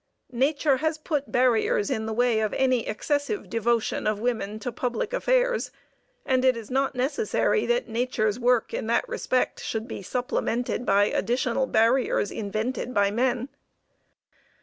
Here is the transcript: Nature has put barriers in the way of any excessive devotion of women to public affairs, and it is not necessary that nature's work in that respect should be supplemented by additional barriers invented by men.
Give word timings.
Nature 0.33 0.77
has 0.77 0.97
put 0.97 1.31
barriers 1.31 1.91
in 1.91 2.07
the 2.07 2.11
way 2.11 2.39
of 2.39 2.55
any 2.55 2.87
excessive 2.87 3.47
devotion 3.47 4.07
of 4.07 4.19
women 4.19 4.57
to 4.57 4.71
public 4.71 5.13
affairs, 5.13 5.69
and 6.25 6.43
it 6.43 6.57
is 6.57 6.71
not 6.71 6.95
necessary 6.95 7.67
that 7.67 7.87
nature's 7.87 8.39
work 8.39 8.73
in 8.73 8.87
that 8.87 9.07
respect 9.07 9.61
should 9.63 9.87
be 9.87 10.01
supplemented 10.01 10.87
by 10.87 11.03
additional 11.05 11.67
barriers 11.67 12.31
invented 12.31 12.95
by 12.95 13.11
men. 13.11 13.47